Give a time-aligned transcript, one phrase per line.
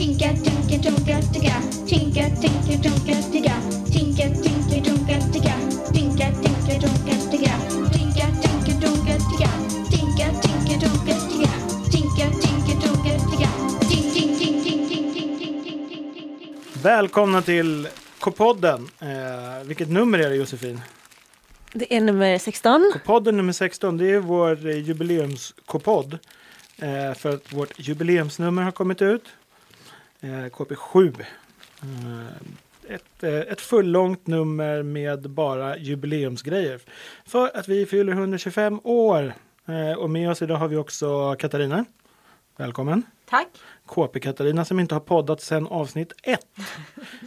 [0.00, 1.56] Tinka, tinka, tunka, ticka.
[1.86, 3.54] Tinka, tinka, tunka, ticka.
[3.92, 5.54] Tinka, tinka, tunka, ticka.
[5.92, 7.54] Tinka, tinka, tunka, ticka.
[7.92, 9.50] Tinka, tinka, tunka, ticka.
[9.92, 11.52] Tinka, tinka, tunka, ticka.
[11.92, 13.48] Tinka, tinka, tunka, ticka.
[13.88, 16.82] Tink, tink, tink, tink, tink, tink, tink, tink.
[16.82, 17.88] Välkomna till
[18.20, 18.88] K-podden.
[19.00, 20.80] Eh, vilket nummer är det Josefin?
[21.72, 22.92] Det är nummer 16.
[22.92, 26.18] K-podden nummer 16, det är vår jubileums-K-podd.
[26.78, 29.22] Eh, för att vårt jubileumsnummer har kommit ut.
[30.22, 31.20] Eh, KP7.
[31.82, 36.80] Eh, ett, eh, ett fullångt nummer med bara jubileumsgrejer.
[37.26, 39.32] För att vi fyller 125 år.
[39.98, 41.84] Och med oss idag har vi också Katarina.
[42.56, 43.02] Välkommen.
[43.28, 43.48] Tack.
[43.86, 46.40] KP-Katarina som inte har poddat sedan avsnitt 1.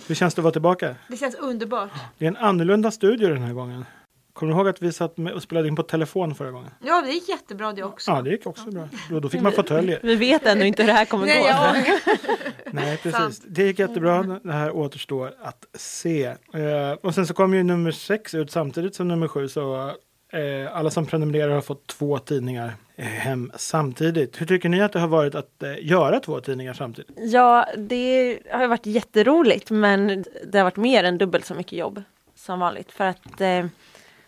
[0.07, 0.95] Hur känns det att vara tillbaka?
[1.07, 1.91] Det känns underbart.
[2.17, 3.85] Det är en annorlunda studio den här gången.
[4.34, 6.70] Kommer du ihåg att vi satt med och spelade in på telefon förra gången?
[6.80, 8.12] Ja, det gick jättebra det också.
[8.12, 8.90] Ja, det gick också bra.
[9.09, 10.00] Då, då fick man fåtöljer.
[10.04, 11.48] Vi vet ännu inte hur det här kommer Nej, gå.
[11.48, 11.76] ja.
[12.72, 13.20] Nej, precis.
[13.20, 13.42] Sant.
[13.48, 14.40] Det gick jättebra.
[14.44, 16.25] Det här återstår att se.
[16.25, 19.48] Eh, och sen så kom ju nummer sex ut samtidigt som nummer sju.
[19.48, 19.92] Så
[20.34, 24.42] eh, alla som prenumererar har fått två tidningar eh, hem samtidigt.
[24.42, 27.12] Hur tycker ni att det har varit att eh, göra två tidningar samtidigt?
[27.18, 31.73] Ja, det har ju varit jätteroligt men det har varit mer än dubbelt så mycket
[31.73, 32.03] jobb
[32.36, 32.92] som vanligt.
[32.92, 33.66] För att eh,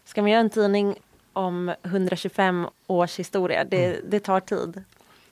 [0.06, 0.96] ska man göra en tidning
[1.34, 4.84] om 125 års historia, det, det tar tid.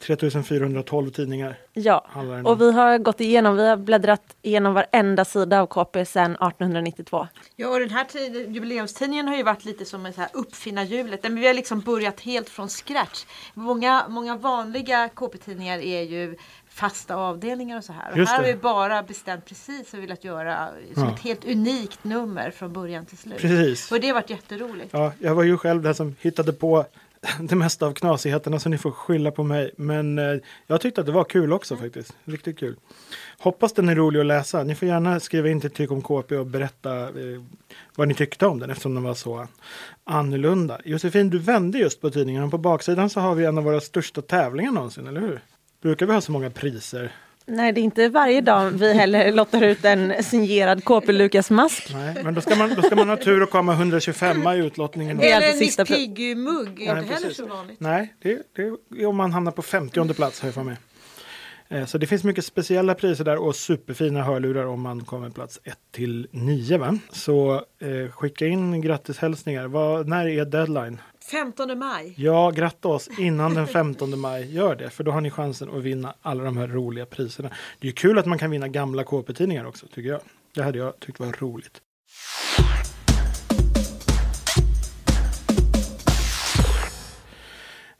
[0.03, 2.05] 3412 tidningar Ja,
[2.45, 7.27] och vi har gått igenom, vi har bläddrat igenom varenda sida av KP sedan 1892.
[7.55, 11.23] Ja, och den här tiden, jubileumstidningen har ju varit lite som en så här uppfinnarhjulet.
[11.23, 13.25] Men vi har liksom börjat helt från scratch.
[13.53, 16.37] Många, många vanliga KP-tidningar är ju
[16.73, 18.11] fasta avdelningar och så här.
[18.11, 21.13] Och här har vi bara bestämt precis vad vi velat göra som Ja.
[21.13, 23.37] ett helt unikt nummer från början till slut.
[23.37, 23.91] Precis.
[23.91, 24.89] Och det har varit jätteroligt.
[24.93, 26.85] Ja, jag var ju själv den som hittade på
[27.39, 29.71] det mesta av knasigheterna så ni får skylla på mig.
[29.77, 32.13] Men eh, jag tyckte att det var kul också faktiskt.
[32.25, 32.75] Riktigt kul.
[33.39, 34.63] Hoppas den är rolig att läsa.
[34.63, 37.41] Ni får gärna skriva in till Tyck om KP och berätta eh,
[37.95, 39.47] vad ni tyckte om den eftersom den var så
[40.03, 40.79] annorlunda.
[40.85, 43.81] Josefin, du vände just på tidningen och på baksidan så har vi en av våra
[43.81, 45.41] största tävlingar någonsin, eller hur?
[45.83, 47.11] Brukar vi ha så många priser?
[47.45, 51.89] Nej, det är inte varje dag vi heller lottar ut en signerad KP Lukas mask.
[51.93, 55.17] Nej, men då ska man, då ska man ha tur att komma 125 i utlottningen.
[55.17, 57.37] Det är Eller en Miss Piggy-mugg, inte heller precis.
[57.37, 57.79] så vanligt.
[57.79, 58.61] Nej, det, det
[59.01, 60.77] är om man hamnar på 50 plats har jag för mig.
[61.69, 65.59] Eh, Så det finns mycket speciella priser där och superfina hörlurar om man kommer plats
[65.63, 66.77] 1 till 9.
[66.77, 66.97] Va?
[67.11, 69.67] Så eh, skicka in grattishälsningar.
[69.67, 70.97] Vad, när är deadline?
[71.31, 72.13] 15 maj.
[72.17, 74.55] Ja, gratta oss innan den 15 maj.
[74.55, 77.49] Gör det, för då har ni chansen att vinna alla de här roliga priserna.
[77.79, 80.19] Det är ju kul att man kan vinna gamla KP-tidningar också, tycker jag.
[80.55, 81.81] Det hade jag tyckt var roligt.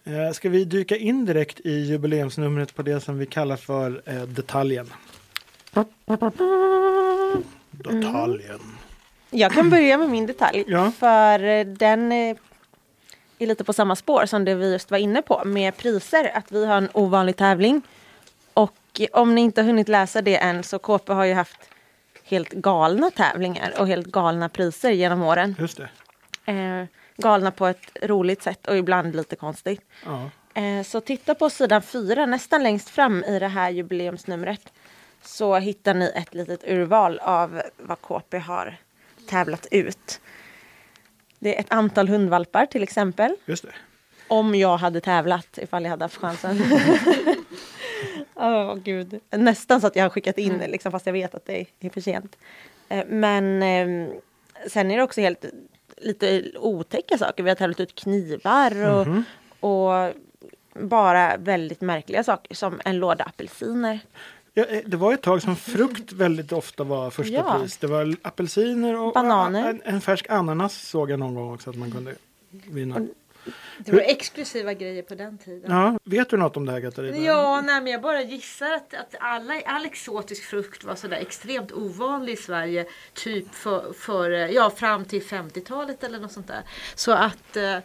[0.03, 4.21] Eh, Ska vi dyka in direkt i jubileumsnumret på det som vi kallar för eh,
[4.21, 4.93] detaljen?
[7.71, 8.59] Detaljen.
[9.29, 10.63] Jag kan börja med min detalj.
[10.67, 10.91] Ja.
[10.91, 12.37] För eh, den eh,
[13.43, 16.31] är lite på samma spår som det vi just var inne på med priser.
[16.37, 17.81] Att vi har en ovanlig tävling.
[18.53, 21.69] Och om ni inte har hunnit läsa det än så KP har ju haft
[22.23, 25.55] helt galna tävlingar och helt galna priser genom åren.
[25.59, 25.89] Just det.
[26.51, 26.85] Eh,
[27.17, 29.81] galna på ett roligt sätt och ibland lite konstigt.
[30.05, 30.29] Ja.
[30.61, 34.73] Eh, så titta på sidan fyra, nästan längst fram i det här jubileumsnumret.
[35.21, 38.77] Så hittar ni ett litet urval av vad KP har
[39.29, 40.19] tävlat ut.
[41.43, 43.35] Det är ett antal hundvalpar till exempel.
[43.45, 43.73] Just det.
[44.27, 46.57] Om jag hade tävlat ifall jag hade haft chansen.
[48.35, 49.19] Åh gud.
[49.31, 51.89] Nästan så att jag har skickat in det liksom, fast jag vet att det är
[51.89, 52.37] för sent.
[52.89, 54.15] Eh, Men eh,
[54.67, 55.45] sen är det också helt
[55.97, 57.43] lite otäcka saker.
[57.43, 59.07] Vi har tävlat ut knivar och,
[59.59, 60.13] och
[60.73, 63.99] bara väldigt märkliga saker som en låda apelsiner.
[64.53, 67.59] Ja, eh, det var ett tag som frukt väldigt ofta var första Ja.
[67.59, 67.77] pris.
[67.77, 69.69] Det var apelsiner och Bananer.
[69.69, 72.15] En, en färsk ananas såg jag någon gång också att man kunde
[72.49, 73.07] vinna.
[73.77, 75.71] Det var exklusiva grejer på den tiden.
[75.71, 77.17] Ja, vet du något om det här Katarina?
[77.17, 81.71] Ja, nej, men jag bara gissar att, att alla, all exotisk frukt var sådär extremt
[81.71, 82.85] ovanlig i Sverige.
[83.13, 86.61] Typ för, för, ja, fram till 50-talet eller något sånt där.
[86.95, 87.77] Så att eh,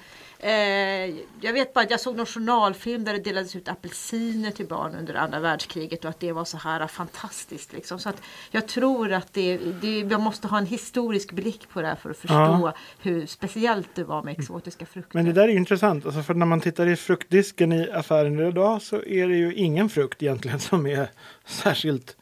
[1.40, 4.94] jag vet bara att jag såg någon journalfilm där det delades ut apelsiner till barn
[4.94, 7.72] under andra världskriget och att det var så här fantastiskt.
[7.72, 7.98] Liksom.
[7.98, 11.86] Så att jag tror att det, det, jag måste ha en historisk blick på det
[11.88, 12.74] här för att förstå Ja.
[13.00, 15.16] hur speciellt det var med exotiska frukter.
[15.18, 18.82] Men det där är intressant, alltså för när man tittar i fruktdisken i affären idag
[18.82, 21.10] så är det ju ingen frukt egentligen som är
[21.46, 22.16] särskilt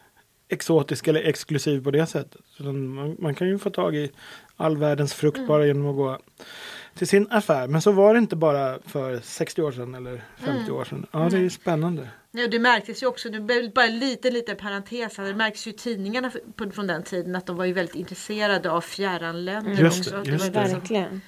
[0.49, 2.41] exotisk eller exklusiv på det sättet.
[2.59, 4.11] Man, man kan ju få tag i
[4.57, 5.49] all världens frukt Mm.
[5.49, 6.19] bara genom att gå
[6.97, 7.69] till sin affär.
[7.69, 10.75] Men så var det inte bara för 60 år sedan eller 50 Mm.
[10.75, 11.07] år sedan.
[11.13, 12.09] Ja, det är ju spännande.
[12.31, 15.67] Ja, det märktes ju också, det blev bara en liten, liten parentes, här, det märks
[15.67, 19.45] ju i tidningarna på, från den tiden att de var ju väldigt intresserade av fjärran
[19.45, 20.23] länder Just också.
[20.23, 20.61] det, just var det.
[20.61, 21.21] liksom- Verkligen.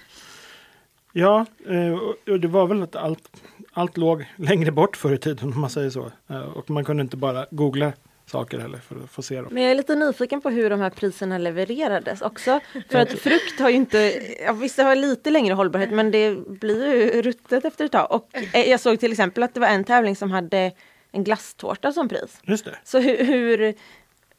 [1.12, 3.42] Ja, eh, och- och det var väl att allt,
[3.72, 6.10] allt låg längre bort förr i tiden om man säger så.
[6.28, 7.92] Eh, Och man kunde inte bara googla
[8.28, 9.48] saker heller för att få se dem.
[9.50, 12.60] Men jag är lite nyfiken på hur de här priserna levererades också.
[12.90, 13.98] För att frukt har ju inte,
[14.44, 18.12] ja, visst det har lite längre hållbarhet men det blir ju ruttet efter ett tag.
[18.12, 20.72] Och eh, jag såg till exempel att det var en tävling som hade
[21.12, 22.40] en glasstårta som pris.
[22.42, 22.78] Just det.
[22.84, 23.74] Så hur, hur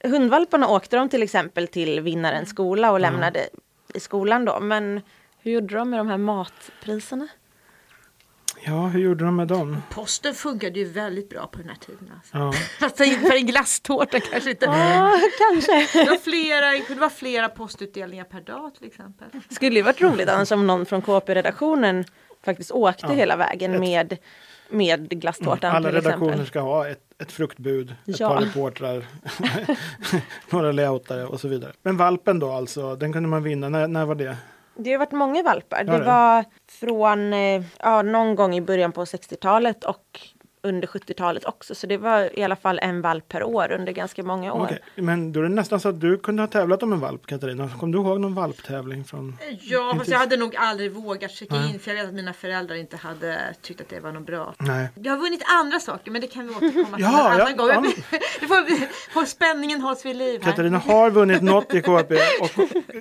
[0.03, 3.49] hundvalparna åkte de till exempel till vinnarens skola och lämnade
[3.93, 4.59] i skolan då.
[4.59, 5.01] Men
[5.41, 7.27] hur gjorde de med de här matpriserna?
[8.65, 9.77] Ja, hur gjorde de med dem?
[9.89, 12.11] Posten funkade ju väldigt bra på den här tiden.
[12.15, 12.37] Alltså.
[12.37, 12.53] Ja.
[12.79, 14.65] Fast för för en glasstårta kanske inte.
[14.65, 15.19] Ja,
[15.51, 15.99] kanske.
[16.03, 19.27] Det var flera, det kunde vara flera postutdelningar per dag till exempel.
[19.49, 22.05] Skulle ju varit roligt annars om någon från KP-redaktionen
[22.45, 23.13] faktiskt åkte Ja.
[23.13, 24.17] hela vägen med,
[24.69, 26.21] med glasstårtan Alla till exempel.
[26.21, 28.29] redaktioner ska ha ett, ett fruktbud, ett Ja.
[28.29, 29.05] par reportrar,
[30.49, 31.71] några layoutare och så vidare.
[31.81, 33.69] Men valpen då alltså, den kunde man vinna.
[33.69, 34.37] När, när var det?
[34.79, 35.83] Det har varit många valpar.
[35.83, 36.03] Det.
[36.03, 40.19] var från eh, ja, någon gång i början på 60-talet och
[40.61, 41.75] under 70-talet också.
[41.75, 44.63] Så det var i alla fall en valp per år under ganska många år.
[44.65, 47.25] Okej, Men då är det nästan så att du kunde ha tävlat om en valp
[47.25, 47.69] Katarina.
[47.79, 49.37] Kommer du ihåg någon valptävling från?
[49.61, 51.73] Ja, fast jag hade nog aldrig vågat skicka Nej.
[51.73, 54.53] in för jag vet att mina föräldrar inte hade tyckt att det var något bra.
[54.57, 54.89] Nej.
[54.95, 57.57] Jag har vunnit andra saker men det kan vi återkomma till Ja, en ja, annan
[57.57, 57.69] gång.
[57.69, 57.81] ja.
[58.39, 60.51] Det får, får spänningen hålls vid liv här.
[60.51, 62.51] Katarina har vunnit något i KP och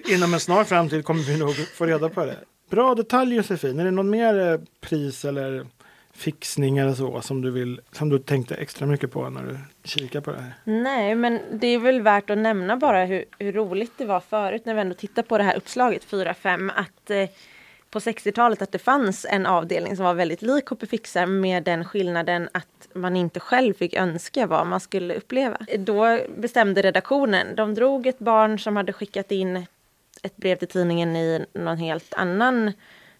[0.08, 2.36] inom en snar framtid kommer vi nog få reda på det.
[2.70, 3.78] Bra detalj Josefin.
[3.80, 5.66] Är det någon mer eh, pris eller
[6.18, 10.24] fixningar och så som du, vill, som du tänkte extra mycket på när du kikade
[10.24, 10.52] på det här?
[10.64, 14.62] Nej, men det är väl värt att nämna bara hur, hur roligt det var förut
[14.64, 17.28] när vi ändå tittar på det här uppslaget 4-5 att eh,
[17.90, 22.48] på 60-talet att det fanns en avdelning som var väldigt lik HP-fixar med den skillnaden
[22.52, 25.58] att man inte själv fick önska vad man skulle uppleva.
[25.78, 27.56] Då bestämde redaktionen.
[27.56, 29.66] De drog ett barn som hade skickat in
[30.22, 32.72] ett brev till tidningen i någon helt annan,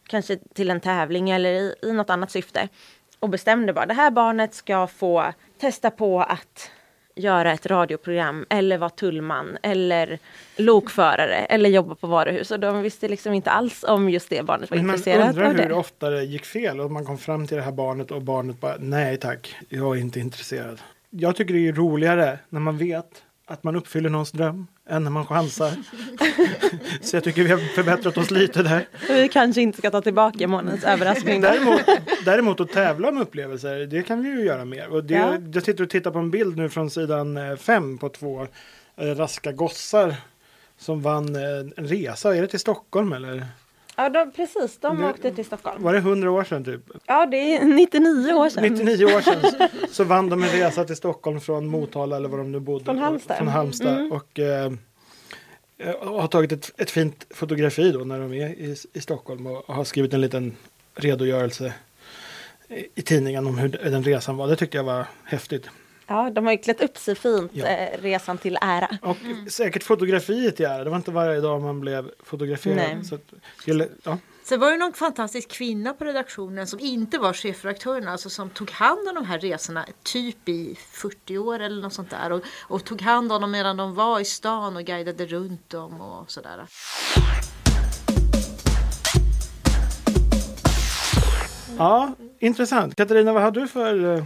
[0.09, 2.69] kanske till en tävling eller i, i något annat syfte.
[3.21, 6.71] Och bestämde bara det här barnet ska få testa på att
[7.19, 10.19] göra ett radioprogram eller vara tullman eller
[10.57, 12.51] lokförare eller jobba på varuhus.
[12.51, 15.45] Och de visste liksom inte alls om just det barnet var Men man intresserat undrar
[15.45, 15.75] av hur det.
[15.75, 18.77] ofta det gick fel och man kom fram till det här barnet och barnet bara
[18.79, 20.81] nej tack, jag är inte intresserad.
[21.11, 25.11] Jag tycker det är roligare när man vet att man uppfyller någons dröm än när
[25.11, 25.73] man chansar.
[27.01, 28.89] Så jag tycker vi har förbättrat oss lite där.
[29.09, 31.41] Vi kanske inte ska ta tillbaka månadens överraskning.
[31.41, 31.81] Däremot,
[32.25, 34.89] däremot att tävla om upplevelser, det kan vi ju göra mer.
[34.89, 35.39] Och det, Ja.
[35.55, 38.47] Jag sitter och tittar på en bild nu från sidan eh, fem på två
[38.97, 40.15] eh, raska gossar
[40.79, 41.43] som vann eh,
[41.77, 42.37] en resa.
[42.37, 43.47] Är det till Stockholm eller?
[44.01, 44.79] Ja, de, precis.
[44.81, 45.83] De Det- åkte till Stockholm.
[45.83, 46.81] Var det 100 år sedan typ?
[47.07, 48.63] Ja, det är 99 år sedan.
[48.63, 52.53] 99 år sedan så vann de en resa till Stockholm från Motala eller var de
[52.53, 52.85] nu bodde.
[52.85, 53.37] Från Halmstad.
[53.37, 54.13] Från Halmstad.
[54.13, 54.73] Och eh,
[55.79, 59.75] eh, har tagit ett, ett fint fotografi då när de är i, i Stockholm och
[59.75, 60.57] har skrivit en liten
[60.95, 61.75] redogörelse
[62.69, 64.49] i, i tidningen om hur den resan var.
[64.49, 65.71] Det tyckte jag var häftigt.
[66.11, 67.67] Ja, de har ju klätt upp sig fint, Ja.
[67.67, 68.89] eh, resan till ära.
[69.03, 69.17] Och
[69.51, 70.85] säkert fotografiet i ära.
[70.85, 72.77] Det var inte varje dag man blev fotograferad.
[72.77, 73.05] Nej.
[73.05, 74.19] Så att, skulle, ja.
[74.45, 78.71] Sen var det någon fantastisk kvinna på redaktionen som inte var chefredaktören, alltså som tog
[78.71, 82.85] hand om de här resorna typ i 40 år eller något sånt där och, och
[82.85, 86.67] tog hand om dem medan de var i stan och guidade runt dem och sådär.
[91.79, 92.95] ja, intressant.
[92.97, 94.25] Katarina, vad har du för...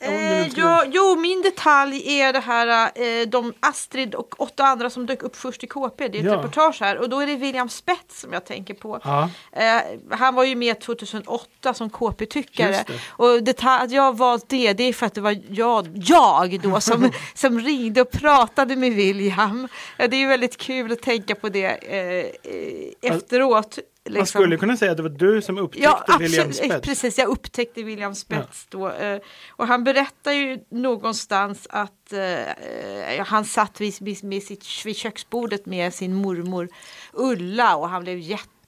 [0.00, 4.90] eh, Eh, ja, jo, min detalj är det här, eh, de Astrid och åtta andra
[4.90, 6.08] som dök upp först i KP.
[6.08, 6.36] Det är ett Ja.
[6.36, 9.00] reportage här och då är det William Spets som jag tänker på.
[9.04, 9.30] Ja.
[9.52, 12.84] Eh, han var ju med 2008 som KP-tyckare.
[13.08, 13.42] Och
[13.80, 17.10] att jag har valt det, det är för att det var jag, jag då som,
[17.34, 19.68] som ringde och pratade med William.
[19.96, 23.10] Det är ju väldigt kul att tänka på det eh,
[24.04, 24.14] eh, efteråt.
[24.14, 24.40] Man liksom.
[24.40, 26.70] skulle kunna säga att det var du som upptäckte Ja, William absolut.
[26.70, 26.86] Spets.
[26.88, 28.90] Precis, jag upptäckte William Spets då.
[28.90, 29.18] eh,
[29.50, 35.66] Och han berättar ju någonstans att eh, han satt vid, vid, med sitt, vid köksbordet
[35.66, 36.68] med sin mormor
[37.12, 38.18] Ulla och han blev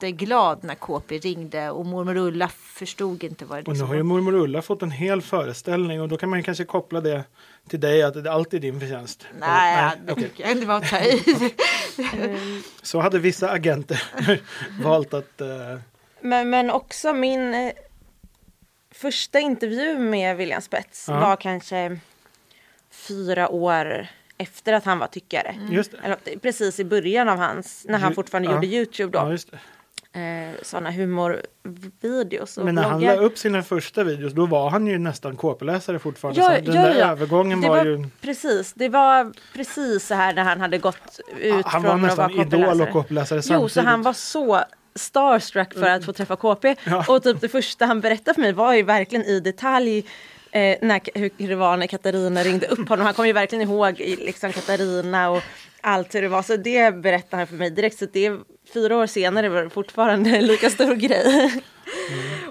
[0.03, 3.95] jätteglad när KP ringde och mormor Ulla förstod inte vad det Och nu liksom har
[3.95, 4.07] ju var.
[4.09, 7.25] mormor Ulla fått en hel föreställning och då kan man ju kanske koppla det
[7.69, 9.27] till dig att det alltid är din förtjänst.
[9.41, 10.15] Nej, Eller?
[10.15, 11.23] det tycker jag inte var att ta i.
[12.83, 14.03] Så hade vissa agenter
[14.83, 15.41] valt att...
[15.41, 15.49] eh,
[16.21, 17.73] Men, men också min eh,
[18.91, 21.21] första intervju med William Spets Ja.
[21.21, 21.99] var kanske
[22.91, 24.07] fyra år
[24.39, 25.57] efter att han var tyckare.
[25.71, 25.99] Just det.
[26.03, 28.55] Eller, precis i början av hans, när han fortfarande ja.
[28.55, 29.31] gjorde Youtube Ja, då.
[29.31, 29.59] just det.
[30.17, 33.17] Eh, sådana humorvideos och Men när han bloggar.
[33.17, 36.41] la upp sina första videos då var han ju nästan KP-läsare fortfarande.
[36.41, 37.07] Ja, så den ja, där ja.
[37.07, 38.09] övergången det var, var ju...
[38.21, 42.07] Precis, det var precis så här när han hade gått ut Han var från att
[42.07, 43.03] nästan vara idol och KP-läsare.
[43.03, 43.73] KP-läsare Jo, samtidigt.
[43.73, 46.77] så han var så starstruck för att få träffa KP.
[46.85, 47.05] Ja.
[47.09, 50.05] Och typ det första han berättade för mig var ju verkligen i detalj
[50.57, 53.07] eh, när, hur, hur det var när Katarina ringde upp honom.
[53.07, 55.43] Han kom ju verkligen ihåg i, liksom, Katarina och
[55.81, 56.43] allt hur det var.
[56.43, 57.99] Så det berättade han för mig direkt.
[57.99, 58.33] Så det,
[58.75, 61.63] fyra år senare var det fortfarande en lika stor grej.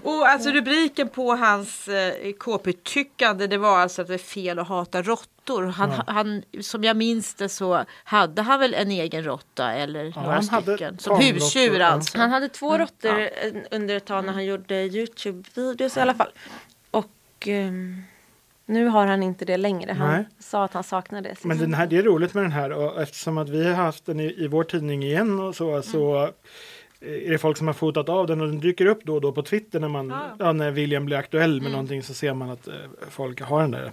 [0.03, 4.67] Och alltså rubriken på hans eh, KP-tyckande det var alltså att det är fel att
[4.67, 5.63] hata råttor.
[5.63, 10.31] Han, han, som jag minns det så hade han väl en egen råtta eller några
[10.31, 10.99] han hade stycken.
[10.99, 11.85] Som husdjur ja.
[11.85, 12.17] alltså.
[12.17, 13.29] Han hade två råttor eh,
[13.71, 16.31] under ett tag när han gjorde Youtube-videos i alla fall.
[17.47, 18.01] Ehm,
[18.65, 19.91] nu har han inte det längre.
[19.93, 20.25] Han Nej.
[20.39, 21.43] sa att han saknade det.
[21.43, 24.05] Men den här, det är roligt med den här och eftersom att vi har haft
[24.05, 26.31] den i, i vår tidning igen och så, så Mm.
[27.21, 29.21] eh, är det folk som har fotat av den och den dyker upp då och
[29.21, 30.29] då på Twitter när, man, Ja.
[30.39, 31.63] ja, när William blir aktuell Mm.
[31.63, 32.73] med någonting så ser man att eh,
[33.09, 33.91] folk har den där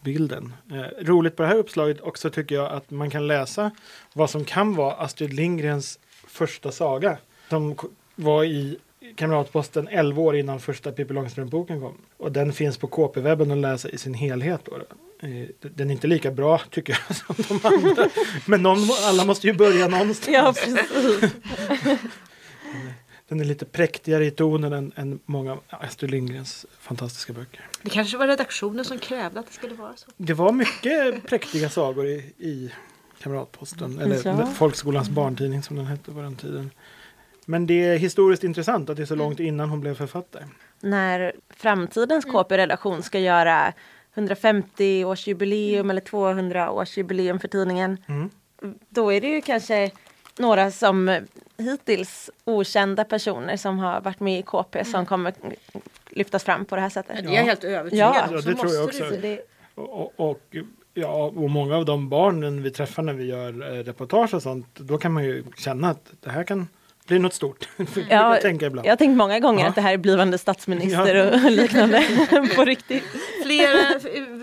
[0.00, 0.52] bilden.
[0.70, 3.70] Eh, roligt på det här uppslaget också tycker jag att man kan läsa
[4.12, 7.16] vad som kan vara Astrid Lindgrens första saga
[7.48, 7.76] som
[8.14, 8.78] var i
[9.16, 11.94] Kamratposten 11 år innan första Pippi Långstrump-boken kom.
[12.16, 14.60] Och den finns på KP-webben att läsa i sin helhet.
[14.64, 14.76] Då.
[15.26, 18.08] Eh, Den är inte lika bra tycker jag som de andra.
[18.46, 20.34] Men någon, alla måste ju börja någonstans.
[20.34, 21.32] Ja, precis.
[23.28, 27.66] Den är lite präktigare i tonen än, än många av Astrid Lindgrens fantastiska böcker.
[27.82, 30.06] Det kanske var redaktionen som krävde att det skulle vara så.
[30.16, 32.70] Det var mycket präktiga sagor i, i
[33.22, 33.98] Kamratposten.
[33.98, 34.46] Eller Ja.
[34.46, 36.70] Folkskolans barntidning som den hette på den tiden.
[37.50, 40.44] Men det är historiskt intressant att det är så långt innan hon blev författare.
[40.80, 43.72] När framtidens KP-redaktion ska göra
[44.14, 47.98] 150-årsjubileum eller 200-årsjubileum för tidningen.
[48.06, 48.30] Mm.
[48.88, 49.90] Då är det ju kanske
[50.38, 51.20] några som
[51.58, 55.34] hittills okända personer som har varit med i KP som kommer
[56.10, 57.16] lyftas fram på det här sättet.
[57.22, 58.28] Det är jag helt övertygad Ja.
[58.30, 59.14] Ja, Så det tror jag måste också.
[59.14, 59.40] Så det,
[59.74, 60.56] Och, och, och,
[60.94, 64.66] ja, och många av de barnen vi träffar när vi gör eh, reportage och sånt,
[64.74, 66.68] då kan man ju känna att det här kan
[67.08, 67.68] bli något stort.
[68.08, 68.86] Ja, jag tänker ibland.
[68.86, 69.68] jag har tänkt många gånger Ja.
[69.68, 72.02] att det här är blivande statsminister och liknande
[72.56, 73.04] på riktigt.
[73.42, 74.00] Flera,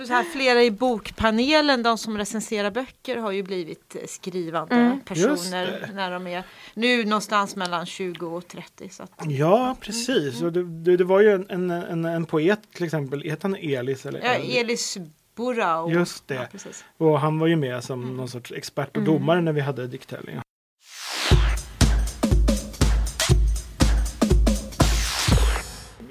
[0.08, 5.00] så här, flera i bokpanelen, de som recenserar böcker, har ju blivit skrivande Mm.
[5.00, 6.44] Personer när de är
[6.74, 8.90] nu någonstans mellan 20 och 30.
[8.90, 10.42] Så att, Ja, precis.
[10.42, 13.56] Och det, det, det var ju en, en, en, en poet till exempel, heter han
[13.56, 14.06] Elis?
[14.06, 14.20] Eller?
[14.20, 14.98] ja, Elis
[15.36, 15.92] Burau.
[15.92, 16.36] Just det.
[16.36, 16.84] Ja, precis.
[16.98, 20.42] Och han var ju med som någon sorts expert och domare när vi hade dikttävlingar.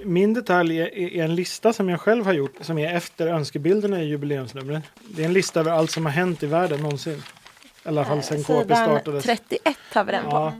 [0.04, 4.04] Min detalj är, en lista som jag själv har gjort som är efter önskebilderna i
[4.04, 4.82] jubileumsnumret.
[5.08, 7.22] Det är en lista över allt som har hänt i världen någonsin.
[7.84, 9.24] I alla fall sedan KP startades.
[9.24, 10.52] 31 har vi den på.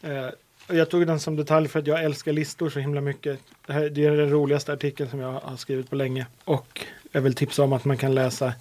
[0.00, 0.08] Ja.
[0.08, 0.30] Eh,
[0.76, 3.40] jag tog den som detalj för att jag älskar listor så himla mycket.
[3.66, 6.26] Det, här, det är den roligaste artikeln som jag har skrivit på länge.
[6.44, 8.52] Och jag vill tipsa om att man kan läsa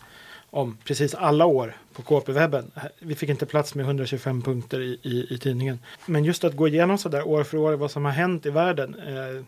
[0.50, 2.72] om precis alla år på KP-webben.
[3.00, 5.80] Vi fick inte plats med 125 punkter i, i, i tidningen.
[6.06, 8.50] Men just att gå igenom så där år för år vad som har hänt i
[8.50, 8.96] världen.
[8.96, 9.44] Eh,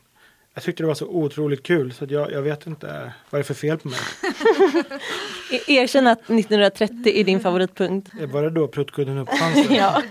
[0.59, 3.43] jag tyckte det var så otroligt kul så jag, jag vet inte vad det är
[3.43, 3.99] för fel på mig.
[5.51, 8.09] E- Erkänn att 1930 är din favoritpunkt.
[8.31, 9.69] Var det då pruttkudden uppfanns?
[9.69, 10.01] Ja.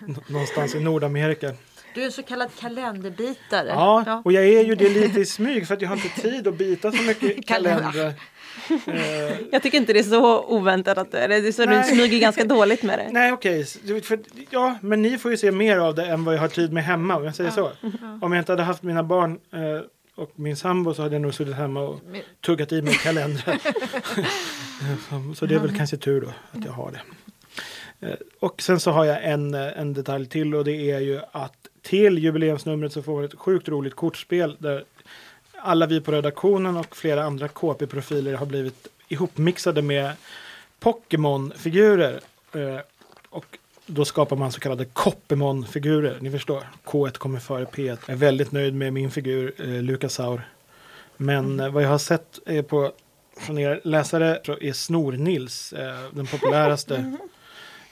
[0.00, 1.52] Nå- Någonstans i Nordamerika.
[1.94, 3.68] Du är en så kallad kalenderbitare.
[3.68, 6.48] Ja, och jag är ju det lite i smyg för att jag har inte tid
[6.48, 8.12] att byta så mycket kalendrar.
[9.52, 11.34] Jag tycker inte det är så oväntat att du det.
[11.34, 11.84] Är så du Nej.
[11.84, 13.08] smyger ganska dåligt med det.
[13.12, 13.64] nej, okej.
[14.04, 14.20] för-
[14.50, 16.84] Ja, men ni får ju se mer av det än vad jag har tid med
[16.84, 17.70] hemma, om jag säger så.
[18.20, 21.34] Om jag inte hade haft mina barn eh, och min sambo så hade jag nog
[21.34, 22.00] suttit hemma och
[22.46, 23.58] tuggat i mig kalendrar.
[25.34, 26.28] så, det är väl kanske tur då
[26.58, 27.00] att jag har det.
[28.06, 31.20] Eh, och sen så har jag en, eh, en detalj till och det är ju
[31.32, 34.84] att till jubileumsnumret så får man ett sjukt roligt kortspel där
[35.62, 40.12] alla vi på redaktionen och flera andra KP-profiler har blivit ihopmixade med
[40.80, 42.20] Pokémon-figurer.
[42.52, 42.80] Eh,
[43.30, 46.18] och då skapar man så kallade Koppemon-figurer.
[46.20, 47.98] Ni förstår, K1 kommer före P1.
[48.06, 50.42] Jag är väldigt nöjd med min figur, eh, Lucasaur.
[51.16, 52.92] Men eh, vad jag har sett eh, på,
[53.36, 57.16] från er läsare så är Snor-Nils eh, den populäraste.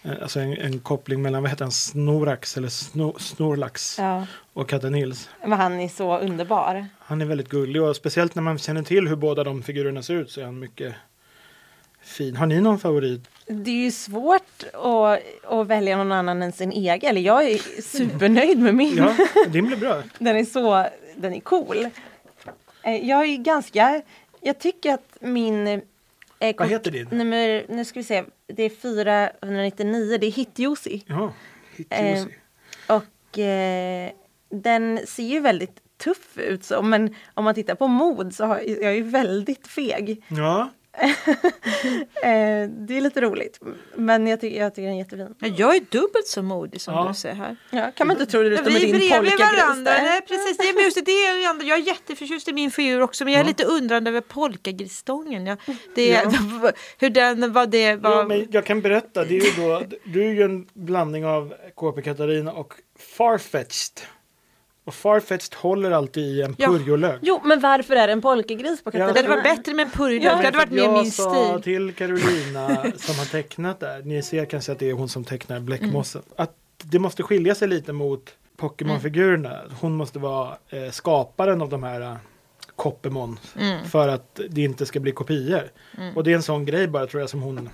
[0.02, 4.26] Eh, alltså en, en koppling mellan, vad heter han, Snorax eller Sno, Snorlax Ja.
[4.52, 5.28] och katten Nils.
[5.42, 6.86] Men han är så underbar.
[6.98, 10.14] Han är väldigt gullig och speciellt när man känner till hur båda de figurerna ser
[10.14, 10.94] ut så är han mycket
[12.02, 12.36] fin.
[12.36, 13.20] Har ni någon favorit?
[13.46, 15.20] Det är ju svårt att,
[15.52, 17.10] att välja någon annan än sin egen.
[17.10, 18.96] Eller jag är supernöjd med min.
[18.96, 19.16] Ja,
[19.48, 20.02] din blir bra.
[20.18, 20.86] Den är så,
[21.16, 21.88] den är cool.
[22.82, 24.02] Eh, Jag är ganska,
[24.40, 25.82] jag tycker att min
[26.40, 27.08] Eh, Vad heter din?
[27.10, 31.04] Nummer, nu ska vi se, det är 499, det är Hitjosi.
[31.06, 31.32] Ja,
[31.76, 32.24] hit Eh.
[32.86, 34.10] Och eh,
[34.50, 38.58] den ser ju väldigt tuff ut så, men om man tittar på mod så har
[38.58, 40.24] jag är ju väldigt feg.
[40.28, 40.70] Ja,
[42.68, 43.60] det är lite roligt,
[43.96, 45.34] men jag, tycker jag tycker den är jättefin.
[45.38, 47.04] Ja, Jag är dubbelt så modig som Ja.
[47.08, 47.56] du ser här.
[47.70, 49.92] Ja, kan man inte tro det Ja, vi är din bredvid polkagris varandra.
[49.92, 50.02] där?
[50.02, 51.06] Nej, precis, det är mysigt.
[51.06, 53.64] Det är ju ändå, jag är jätteförtjust i min figur också men jag är lite
[53.64, 55.46] undrande över polkagrisstången.
[55.46, 55.58] Jag,
[55.94, 56.32] det, Ja.
[56.98, 58.24] Hur den, vad det jo, var.
[58.24, 59.24] men jag kan berätta.
[59.24, 62.74] Det är ju då, du är ju en blandning av KP Katarina och
[63.16, 64.00] Farfetched.
[64.88, 66.68] Och Farfetched håller alltid i en Ja.
[66.68, 67.18] purjolök.
[67.22, 69.90] Jo, men varför är det en polkagris på Ja, det hade varit bättre med en
[69.90, 70.24] purjolök.
[70.32, 71.62] Ja, det hade varit mer jag min sa stil.
[71.62, 75.60] till Carolina som har tecknat där, ni ser kanske att det är hon som tecknar
[75.60, 76.34] bläckmossen, Mm.
[76.44, 76.54] att
[76.84, 79.60] det måste skilja sig lite mot Pokémon-figurerna.
[79.80, 82.14] Hon måste vara eh, skaparen av de här eh,
[82.76, 83.84] Coppemon Mm.
[83.84, 85.62] för att det inte ska bli kopior.
[86.14, 87.68] Och det är en sån grej bara tror jag som hon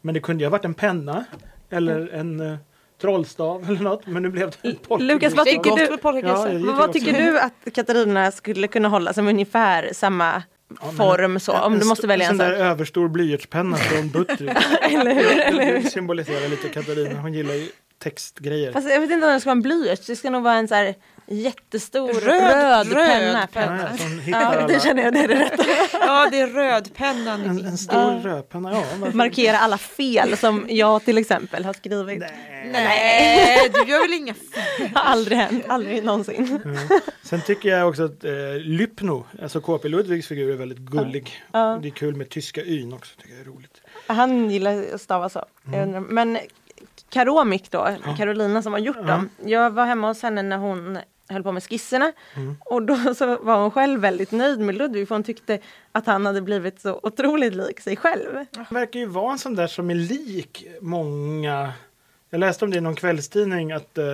[0.00, 1.24] Men det kunde ju ha varit en penna
[1.70, 2.56] eller en eh,
[3.00, 5.06] trollstav eller något men nu blev det en.
[5.06, 5.98] Lukas, vad tycker du?
[6.28, 6.92] Ja, jag vad också.
[6.92, 11.52] tycker du att Katarina skulle kunna hålla som ungefär samma men form så?
[11.52, 14.50] Om du måste välja en sån där överstor blyertspenna från Buttrick.
[14.80, 15.40] Eller hur?
[15.40, 15.82] Eller hur?
[15.82, 17.20] Det symboliserar lite Katarina.
[17.20, 18.72] Hon gillar ju textgrejer.
[18.72, 20.06] Fast jag vet inte om det ska vara en blyerts.
[20.06, 20.94] Det ska nog vara en så här
[21.30, 23.46] jättestor Röd- röd, röd penna.
[23.52, 23.88] penna.
[23.98, 25.64] Ja, ja, Ja, det känner jag det är det rätta.
[25.92, 27.40] Ja, det är rödpennan.
[27.44, 28.84] En, en stor rödpenna, ja.
[28.98, 32.24] varför- Markera alla fel som jag till exempel har skrivit.
[32.72, 34.88] Nej, du gör väl inga fel?
[34.94, 36.60] Har aldrig hänt, aldrig någonsin.
[37.22, 41.42] Sen tycker jag också att eh, Lypno, alltså KP Ludvigs figur är väldigt gullig.
[41.52, 41.78] Ja.
[41.82, 43.80] Det är kul med tyska yn också, tycker jag är roligt.
[44.06, 45.44] Han gillar att stava så.
[45.66, 46.38] Undrar- Men
[47.10, 49.28] Karomik då, Carolina som har gjort dem.
[49.44, 50.98] Jag var hemma hos henne när hon
[51.28, 52.12] höll på med skisserna.
[52.64, 55.58] Och då så var hon själv väldigt nöjd med Ludvig för hon tyckte
[55.92, 58.44] att han hade blivit så otroligt lik sig själv.
[58.56, 61.72] Han verkar ju vara en sån där som är lik många.
[62.30, 64.04] Jag läste om det i någon kvällstidning att eh,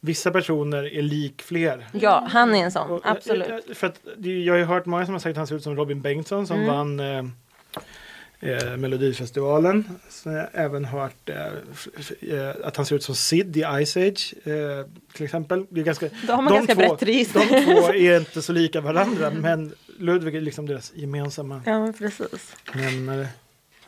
[0.00, 1.86] vissa personer är lik fler.
[1.92, 3.48] Ja, han är en sån, Och, eh, absolut.
[3.68, 5.62] eh, För att, jag har ju hört många som har sagt att han ser ut
[5.62, 6.68] som Robin Bengtsson som Mm.
[6.74, 7.22] vann eh,
[8.40, 9.84] eh, Melodifestivalen.
[10.10, 11.36] Så jag har även hört eh,
[12.38, 15.66] eh, att han ser ut som Sid i Ice Age eh, till exempel.
[15.70, 17.40] Det är ganska, Då har man ganska två, brett register.
[17.40, 21.92] De två är inte så lika varandra men Ludvig är liksom deras gemensamma Ja, men
[21.92, 22.56] precis.
[22.74, 23.28] nämnare.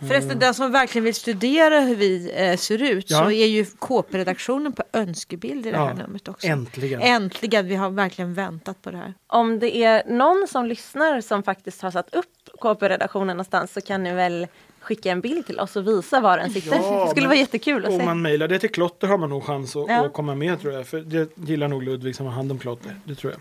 [0.08, 3.18] Förresten, den som verkligen vill studera hur vi eh, ser ut Ja.
[3.18, 6.46] så är ju KP-redaktionen på önskebild i det här Ja, numret också.
[6.46, 7.00] Äntligen.
[7.00, 9.14] Äntligen, vi har verkligen väntat på det här.
[9.26, 12.26] Om det är någon som lyssnar som faktiskt har satt upp
[12.60, 14.46] KP-redaktionen någonstans så kan ni väl
[14.80, 16.76] skicka en bild till oss och visa var den sitter.
[16.76, 18.04] Ja, det skulle men vara jättekul att Om se.
[18.04, 20.06] man mejlar det till Klotter har man nog chans att, Ja.
[20.06, 20.86] att komma med tror jag.
[20.86, 22.94] För det gillar nog Ludvig som har hand om Klotter.
[23.04, 23.40] Det tror jag.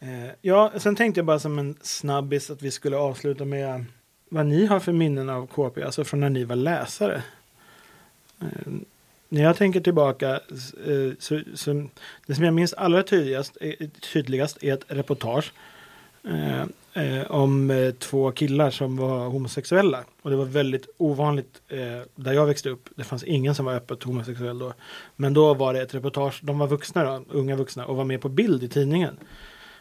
[0.00, 3.84] Eh, Ja, sen tänkte jag bara som en snabbis att vi skulle avsluta med
[4.28, 7.22] vad ni har för minnen av KP, alltså från när ni var läsare.
[9.34, 11.88] Eh, När jag tänker tillbaka, eh, så, så,
[12.26, 15.52] det som jag minns allra tydligast, är- tydligast är ett reportage
[16.24, 16.62] eh,
[17.04, 20.04] eh, om eh, två killar som var homosexuella.
[20.22, 21.78] Och det var väldigt ovanligt eh,
[22.14, 22.88] där jag växte upp.
[22.96, 24.72] Det fanns ingen som var öppet homosexuell då.
[25.16, 28.20] Men då var det ett reportage, de var vuxna då, unga vuxna och var med
[28.20, 29.16] på bild i tidningen.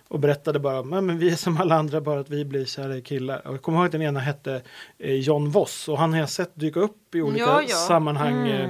[0.08, 2.98] Och berättade bara, "Nej, men vi är som alla andra bara att vi blir kära
[2.98, 3.48] i killar.
[3.48, 4.62] Och jag kommer ihåg att den ena hette
[5.00, 7.76] eh, John Voss och han har jag sett dyka upp i olika Ja, ja.
[7.76, 8.48] sammanhang.
[8.50, 8.70] Eh,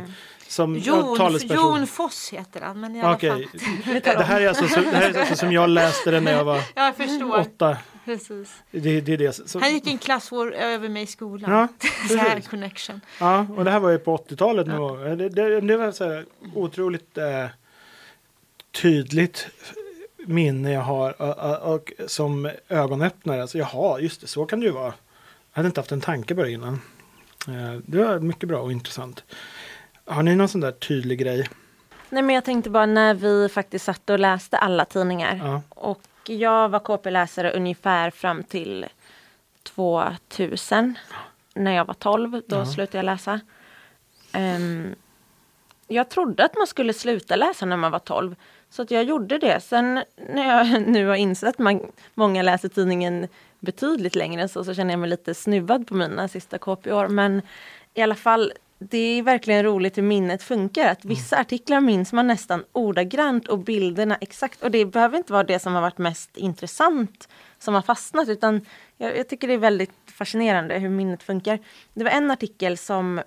[0.54, 1.78] som ja, Jon, talesperson.
[1.78, 2.80] Jon Foss heter han.
[2.80, 4.02] Men i alla Okej, fall.
[4.04, 6.44] det här är alltså, så, det här är alltså som jag läste den när jag
[6.44, 7.40] var Ja, jag förstår.
[7.40, 7.78] åtta.
[8.06, 8.56] Precis.
[8.72, 9.50] Det, det är det.
[9.50, 11.52] Så, Han gick en klass över mig i skolan.
[11.52, 13.02] Ja, så här connection.
[13.20, 14.68] Ja, och det här var ju på 80-talet.
[14.68, 15.16] nu.
[15.16, 17.46] Det, det, det var så här otroligt eh,
[18.82, 19.48] tydligt
[20.26, 23.42] minne jag har och, och, som ögonöppnare.
[23.42, 24.94] Alltså, jaha, just det, så kan det ju vara.
[25.54, 26.82] Jag hade inte haft en tanke på det innan.
[27.48, 29.24] Eh, det var mycket bra och intressant.
[30.06, 31.50] Har ni någon sån där tydlig grej?
[32.10, 35.40] Nej men jag tänkte bara när vi faktiskt satt och läste alla tidningar.
[35.44, 35.62] Ja.
[35.70, 38.86] Och jag var KP-läsare ungefär fram till
[39.64, 40.98] 2000.
[41.56, 42.66] När jag var 12, då Ja.
[42.66, 43.40] slutade jag läsa.
[44.32, 44.96] Ehm,
[45.88, 48.36] jag trodde att man skulle sluta läsa när man var 12.
[48.70, 49.60] Så att jag gjorde det.
[49.64, 51.82] Sen när jag nu har insett att man,
[52.14, 53.28] många läser tidningen
[53.60, 57.08] betydligt längre så, så känner jag mig lite snuvad på mina sista KP-år.
[57.08, 57.42] Men
[57.94, 58.54] i alla fall,
[58.90, 60.88] det är verkligen roligt hur minnet funkar.
[60.88, 64.64] Att vissa artiklar minns man nästan ordagrant och bilderna exakt.
[64.64, 68.30] Och det behöver inte vara det som har varit mest intressant som har fastnat.
[68.30, 68.62] Utan
[68.98, 71.60] jag, jag tycker det är väldigt fascinerande hur minnet funkar.
[71.94, 73.22] Det var en artikel som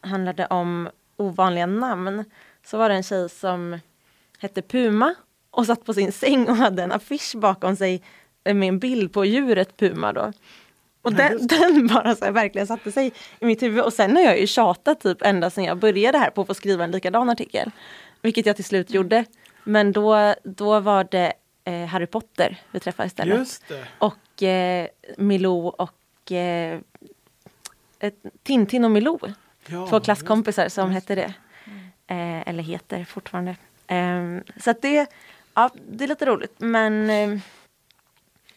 [0.00, 2.24] handlade om ovanliga namn.
[2.64, 3.78] Så var det en tjej som
[4.38, 5.14] hette Puma
[5.50, 8.02] och satt på sin säng och hade en affisch bakom sig
[8.44, 10.32] med en bild på djuret Puma då.
[11.02, 13.84] Och den, den bara så här, verkligen satte sig i mitt huvud.
[13.84, 16.54] Och sen har jag ju tjatat typ ända sedan jag började här på att få
[16.54, 17.70] skriva en likadan artikel.
[18.22, 19.24] Vilket jag till slut gjorde.
[19.64, 21.32] Men då, då var det
[21.64, 23.38] eh, Harry Potter vi träffade istället.
[23.38, 23.84] Just det.
[23.98, 26.80] Och eh, Milou och eh,
[28.42, 29.18] Tintin och Milou.
[29.66, 31.34] Ja, Två klasskompisar som hette det.
[32.06, 33.56] Eh, eller heter fortfarande.
[33.86, 35.06] Eh, så att det,
[35.54, 36.54] ja, det är lite roligt.
[36.58, 37.38] Men eh,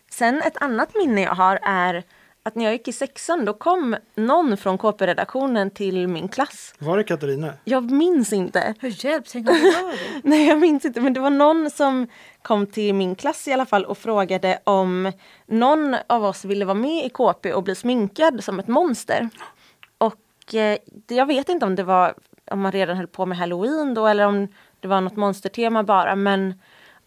[0.10, 2.04] sen ett annat minne jag har är
[2.48, 6.74] att när jag gick i sexan då kom någon från KP-redaktionen till min klass.
[6.80, 7.54] Var det Katarina?
[7.64, 8.74] Jag minns inte.
[8.80, 9.98] Hur hjälp, tänk om det var det.
[10.24, 12.08] Nej jag minns inte men det var någon som
[12.42, 15.12] kom till min klass i alla fall och frågade om
[15.46, 19.30] någon av oss ville vara med i KP och bli sminkad som ett monster.
[19.98, 20.78] Och eh,
[21.08, 22.14] jag vet inte om det var
[22.52, 24.48] om man redan höll på med halloween då eller om
[24.80, 26.54] det var något monstertema bara men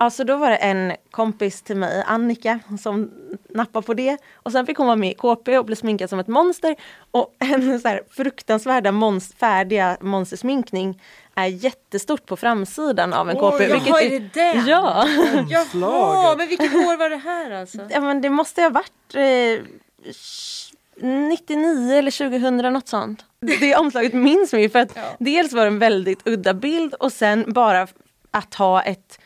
[0.01, 3.11] Alltså då var det en kompis till mig, Annika, som
[3.49, 4.17] nappade på det.
[4.35, 6.77] Och sen fick hon vara med i KP och bli sminkad som ett monster.
[7.11, 11.03] Och en så här fruktansvärda mons- färdiga monstersminkning
[11.35, 13.65] är jättestort på framsidan av en Oj, KP.
[13.65, 14.67] Jaha, är det den?
[14.67, 15.07] Ja.
[15.75, 17.79] Jaha, men vilket år var det här alltså?
[17.91, 19.65] ja, men det måste ha varit eh,
[21.01, 23.25] 99 eller 2000 något sånt.
[23.61, 25.03] Det omslaget minns vi för att Ja.
[25.19, 27.87] dels var det en väldigt udda bild och sen bara
[28.31, 29.19] att ha ett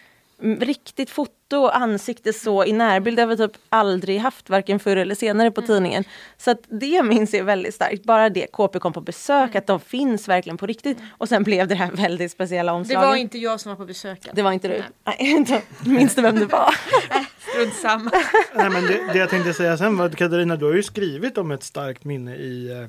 [0.61, 4.97] riktigt foto och ansikte så i närbild det har vi typ aldrig haft varken förr
[4.97, 6.05] eller senare på tidningen.
[6.37, 8.05] Så att det minns jag väldigt starkt.
[8.05, 10.99] Bara det KP kom på besök, att de finns verkligen på riktigt.
[11.19, 13.09] Och sen blev det här väldigt speciella Det omslaget.
[13.09, 14.29] var inte jag som var på besök.
[14.33, 14.83] det var inte du?
[15.05, 16.75] Nej, då minns du vem det var?
[17.53, 18.11] Strunt samma.
[18.55, 21.39] Nej, men det, det jag tänkte säga sen var att Katarina, du har ju skrivit
[21.39, 22.87] om ett starkt minne i...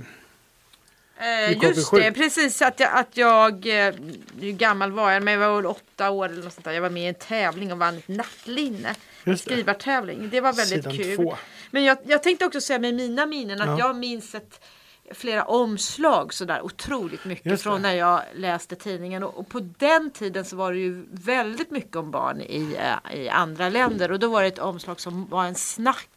[1.18, 2.00] Eh, just KP7.
[2.02, 3.54] det, precis att jag, att jag
[3.88, 3.94] eh,
[4.40, 6.72] hur gammal var jag, men jag var väl åtta år eller något sånt där.
[6.72, 8.96] Jag var med i en tävling och vann ett nattlinne.
[9.24, 9.52] Just det.
[9.54, 10.30] skrivartävling.
[10.30, 11.16] Det var väldigt Sidan kul.
[11.16, 11.36] två.
[11.72, 13.80] Men jag, jag tänkte också säga med mina minnen att Ja.
[13.88, 14.66] jag minns ett,
[15.12, 19.24] flera omslag sådär otroligt mycket från när jag läste tidningen.
[19.24, 22.78] Och, och på den tiden så var det ju väldigt mycket om barn i,
[23.12, 24.12] eh, i andra länder.
[24.12, 25.56] Och då var det ett omslag som var en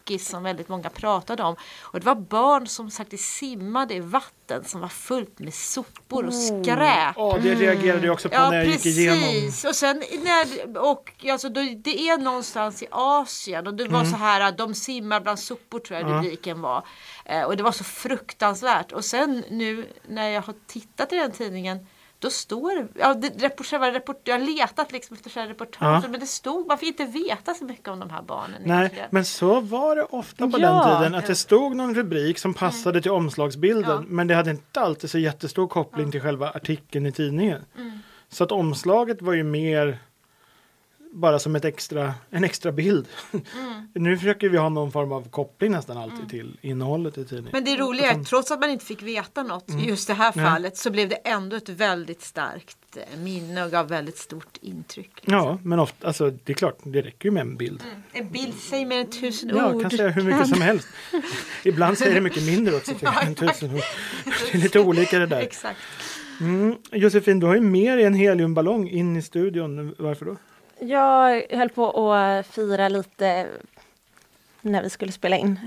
[0.07, 1.55] snackis som väldigt många pratade om.
[1.81, 6.33] Och det var barn som faktiskt simmade i vatten som var fullt med sopor och
[6.33, 7.13] skräp.
[7.15, 8.97] Ja, det reagerade jag också på Ja när jag gick precis.
[8.97, 9.51] igenom.
[9.67, 14.15] Och sen när, och alltså då, det är någonstans i Asien och det var så
[14.15, 16.15] här att de simmar bland sopor tror jag Ja.
[16.17, 16.85] rubriken var.
[17.25, 18.91] Eh, och det var så fruktansvärt.
[18.91, 21.87] Och sen nu när jag har tittat i den tidningen
[22.19, 26.09] då står ja, det report, själva report, jag har letat liksom efter själva reportagen Ja.
[26.09, 28.61] men det stod, man fick inte veta så mycket om de här barnen.
[28.65, 29.07] Nej, egentligen.
[29.11, 30.83] men så var det ofta på Ja.
[30.83, 31.15] den tiden.
[31.15, 33.91] Att det stod någon rubrik som passade till omslagsbilden.
[33.91, 34.03] Ja.
[34.07, 37.61] Men det hade inte alltid så jättestor koppling till själva artikeln i tidningen.
[37.77, 37.99] Mm.
[38.29, 39.99] Så att omslaget var ju mer
[41.17, 43.07] bara som ett extra, en extra bild.
[43.33, 43.43] Mm.
[43.93, 47.49] nu försöker vi ha någon form av koppling nästan alltid till innehållet i tidningen.
[47.53, 50.13] Men det roliga är att trots att man inte fick veta något i just det
[50.13, 54.57] här fallet så blev det ändå ett väldigt starkt eh, minne och gav väldigt stort
[54.61, 55.11] intryck.
[55.15, 55.33] liksom.
[55.33, 57.83] Ja, men ofta, alltså det är klart, det räcker ju med en bild.
[58.11, 59.81] En bild säger mer än tusen Ja, ord.
[59.81, 60.87] kan säga hur mycket som helst.
[61.63, 63.81] Ibland säger det mycket mindre också, jag, än tusen ord.
[64.51, 65.41] Det är lite olika det där.
[65.41, 65.79] Exakt.
[66.39, 66.75] Mm.
[66.91, 69.95] Josefin, du har ju med dig en heliumballong in i studion.
[69.97, 70.35] Varför då?
[70.79, 73.47] Jag höll på att fira lite
[74.61, 75.59] när vi skulle spela in.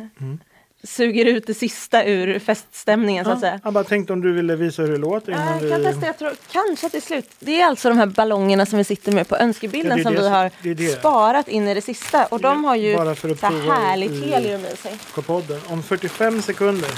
[0.85, 3.61] Suger ut det sista ur feststämningen så att säga.
[3.65, 5.85] jag bara tänkte om du ville visa hur det låter innan Jag kan vi...
[5.87, 7.31] testa, jag tror kanske är slut.
[7.39, 10.21] Det är alltså de här ballongerna som vi sitter med på önskebilden Ja, som det
[10.23, 10.99] vi har det det.
[10.99, 12.27] sparat in i det sista.
[12.27, 14.99] Och de har ju Bara för att så här härligt helium i sig.
[15.15, 15.61] på podden.
[15.69, 16.91] Om 45 sekunder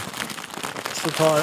[0.94, 1.40] så tar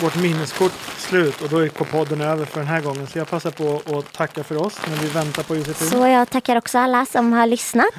[0.00, 3.06] vårt minneskort slut och då är K-podden över för den här gången.
[3.06, 5.88] Så jag passar på att tacka för oss när vi väntar på Josefin.
[5.88, 7.94] Så jag tackar också alla som har lyssnat.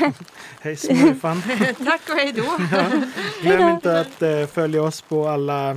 [0.60, 1.42] Hej smurfan!
[1.84, 2.58] Tack och hej då.
[3.42, 5.76] Glöm inte att eh, följa oss på alla eh,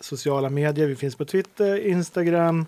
[0.00, 0.86] sociala medier.
[0.86, 2.66] Vi finns på Twitter, Instagram,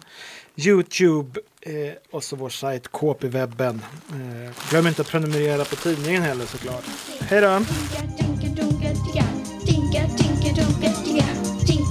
[0.56, 1.72] Youtube eh,
[2.10, 3.80] och så vår sajt KP-webben.
[4.10, 6.84] Eh, glöm inte att prenumerera på tidningen heller såklart.
[7.20, 7.58] Hej då!
[7.58, 9.24] Tinka, tinka, dunka, ticka.
[9.66, 11.11] Tinka, tinka, dunka,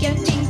[0.01, 0.15] ticka.
[0.15, 0.40] Tinka, tinka,